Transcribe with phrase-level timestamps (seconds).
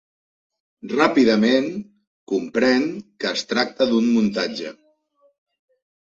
[0.91, 1.67] Ràpidament,
[2.31, 2.87] comprèn
[3.23, 4.73] que es tracta d'un muntatge.